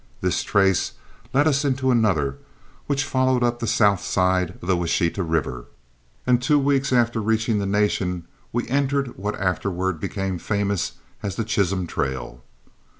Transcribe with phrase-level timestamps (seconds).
[0.19, 0.93] This trace
[1.31, 2.39] led us into another,
[2.87, 5.65] which followed up the south side of the Washita River,
[6.25, 11.43] and two weeks after reaching the Nation we entered what afterward became famous as the
[11.43, 12.41] Chisholm trail.